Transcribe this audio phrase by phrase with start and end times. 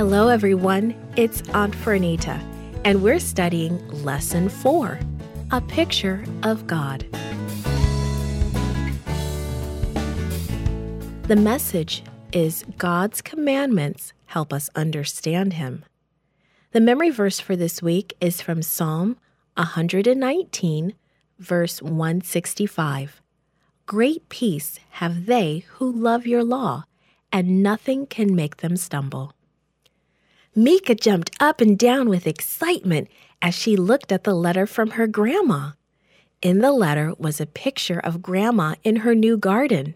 [0.00, 0.94] Hello, everyone.
[1.16, 2.42] It's Aunt Fernita,
[2.86, 4.98] and we're studying Lesson 4
[5.50, 7.04] A Picture of God.
[11.24, 12.02] The message
[12.32, 15.84] is God's commandments help us understand Him.
[16.72, 19.18] The memory verse for this week is from Psalm
[19.56, 20.94] 119,
[21.38, 23.20] verse 165.
[23.84, 26.84] Great peace have they who love your law,
[27.30, 29.34] and nothing can make them stumble.
[30.62, 33.08] Mika jumped up and down with excitement
[33.40, 35.70] as she looked at the letter from her grandma.
[36.42, 39.94] In the letter was a picture of Grandma in her new garden.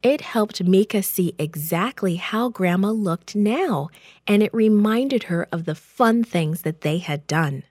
[0.00, 3.88] It helped Mika see exactly how Grandma looked now,
[4.24, 7.64] and it reminded her of the fun things that they had done.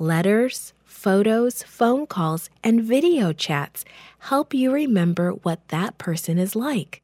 [0.00, 3.84] Letters, photos, phone calls, and video chats
[4.18, 7.02] help you remember what that person is like.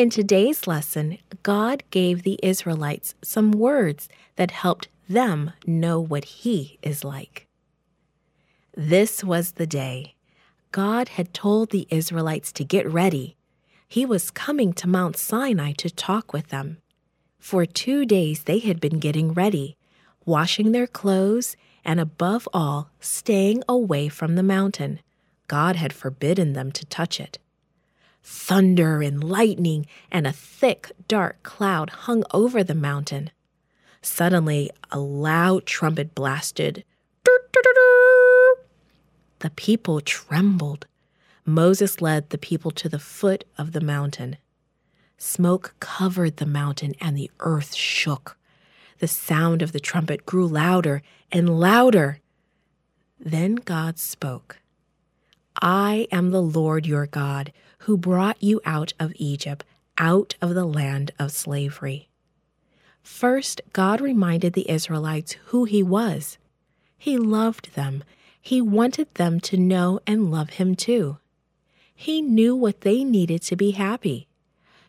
[0.00, 6.78] In today's lesson, God gave the Israelites some words that helped them know what He
[6.80, 7.46] is like.
[8.74, 10.14] This was the day.
[10.72, 13.36] God had told the Israelites to get ready.
[13.86, 16.78] He was coming to Mount Sinai to talk with them.
[17.38, 19.76] For two days they had been getting ready,
[20.24, 25.00] washing their clothes, and above all, staying away from the mountain.
[25.46, 27.38] God had forbidden them to touch it.
[28.22, 33.30] Thunder and lightning and a thick, dark cloud hung over the mountain.
[34.02, 36.84] Suddenly, a loud trumpet blasted.
[39.40, 40.86] The people trembled.
[41.44, 44.36] Moses led the people to the foot of the mountain.
[45.16, 48.38] Smoke covered the mountain and the earth shook.
[48.98, 52.20] The sound of the trumpet grew louder and louder.
[53.18, 54.59] Then God spoke.
[55.60, 59.64] I am the Lord your God, who brought you out of Egypt,
[59.98, 62.08] out of the land of slavery.
[63.02, 66.38] First, God reminded the Israelites who He was.
[66.96, 68.04] He loved them.
[68.40, 71.18] He wanted them to know and love Him too.
[71.94, 74.28] He knew what they needed to be happy.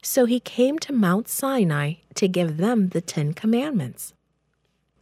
[0.02, 4.14] So He came to Mount Sinai to give them the Ten Commandments.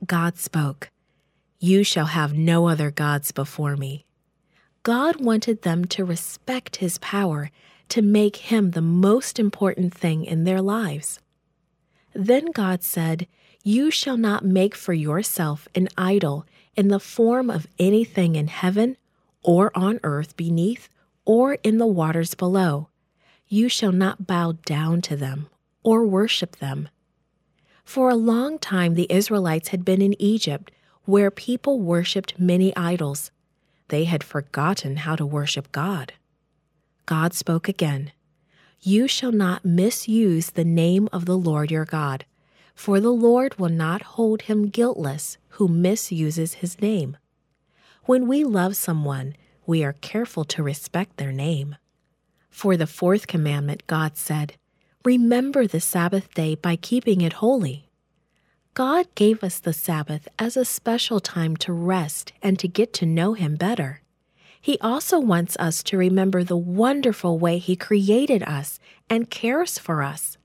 [0.05, 0.89] God spoke,
[1.59, 4.05] You shall have no other gods before me.
[4.83, 7.51] God wanted them to respect His power,
[7.89, 11.19] to make Him the most important thing in their lives.
[12.13, 13.27] Then God said,
[13.63, 16.45] You shall not make for yourself an idol
[16.75, 18.95] in the form of anything in heaven,
[19.43, 20.89] or on earth beneath,
[21.25, 22.89] or in the waters below.
[23.47, 25.47] You shall not bow down to them,
[25.83, 26.89] or worship them.
[27.83, 30.71] For a long time, the Israelites had been in Egypt,
[31.05, 33.31] where people worshipped many idols.
[33.89, 36.13] They had forgotten how to worship God.
[37.05, 38.11] God spoke again
[38.81, 42.25] You shall not misuse the name of the Lord your God,
[42.73, 47.17] for the Lord will not hold him guiltless who misuses his name.
[48.05, 49.35] When we love someone,
[49.65, 51.75] we are careful to respect their name.
[52.49, 54.53] For the fourth commandment, God said,
[55.03, 57.88] Remember the Sabbath day by keeping it holy.
[58.73, 63.05] God gave us the Sabbath as a special time to rest and to get to
[63.05, 64.01] know Him better.
[64.61, 70.03] He also wants us to remember the wonderful way He created us and cares for
[70.03, 70.37] us.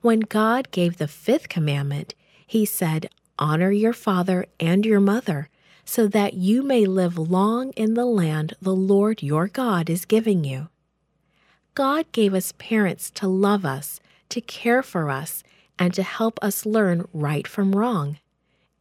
[0.00, 2.14] When God gave the fifth commandment,
[2.46, 5.48] He said, Honor your father and your mother,
[5.84, 10.44] so that you may live long in the land the Lord your God is giving
[10.44, 10.68] you.
[11.74, 15.42] God gave us parents to love us, to care for us,
[15.78, 18.18] and to help us learn right from wrong.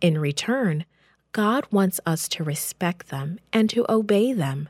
[0.02, 0.86] In return,
[1.32, 4.70] God wants us to respect them and to obey them.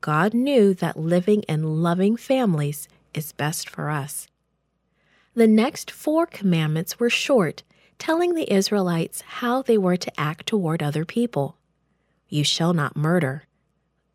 [0.00, 4.28] God knew that living in loving families is best for us.
[5.34, 7.62] The next four commandments were short,
[7.98, 11.56] telling the Israelites how they were to act toward other people.
[12.28, 13.44] You shall not murder.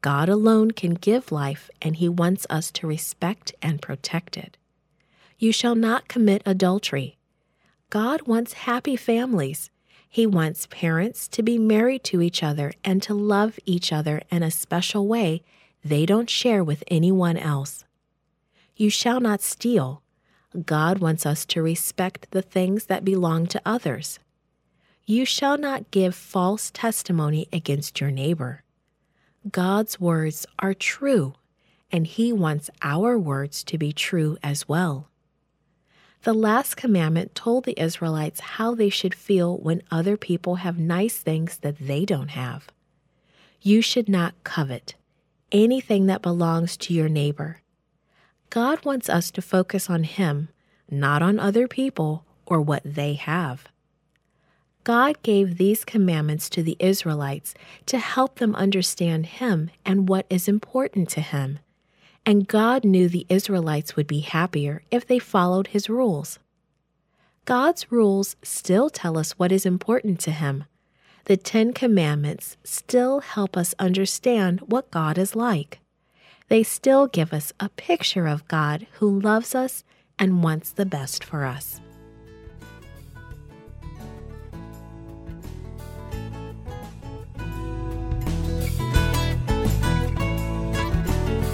[0.02, 4.58] God alone can give life, and He wants us to respect and protect it.
[5.38, 7.18] You shall not commit adultery.
[7.92, 9.70] God wants happy families.
[10.08, 14.44] He wants parents to be married to each other and to love each other in
[14.44, 15.44] a special way
[15.84, 17.84] they don't share with anyone else.
[18.78, 20.04] You shall not steal.
[20.66, 24.20] God wants us to respect the things that belong to others.
[25.06, 28.64] You shall not give false testimony against your neighbor.
[29.52, 31.34] God's words are true,
[31.92, 35.11] and He wants our words to be true as well.
[36.24, 41.18] The last commandment told the Israelites how they should feel when other people have nice
[41.18, 42.68] things that they don't have.
[43.62, 44.96] You should not covet
[45.52, 47.62] anything that belongs to your neighbor.
[48.50, 50.50] God wants us to focus on Him,
[50.90, 53.66] not on other people or what they have.
[54.84, 57.54] God gave these commandments to the Israelites
[57.86, 61.60] to help them understand Him and what is important to Him.
[62.26, 66.40] And God knew the Israelites would be happier if they followed His rules.
[67.46, 70.66] God's rules still tell us what is important to Him.
[71.26, 75.80] The Ten Commandments still help us understand what God is like.
[76.48, 79.84] They still give us a picture of God who loves us
[80.20, 81.82] and wants the best for us.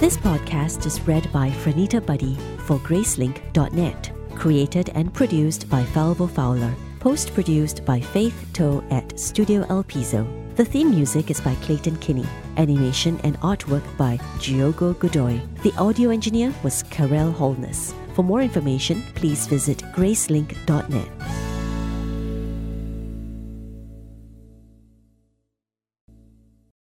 [0.00, 2.36] This podcast is read by Franita Buddy
[2.66, 4.12] for Gracelink.net.
[4.36, 6.72] Created and produced by Falvo Fowler.
[7.00, 10.24] Post produced by Faith Toe at Studio El Piso.
[10.54, 12.26] The theme music is by Clayton Kinney.
[12.58, 15.40] Animation and artwork by Diogo Godoy.
[15.64, 17.92] The audio engineer was Karel Holness.
[18.14, 21.37] For more information, please visit gracelink.net.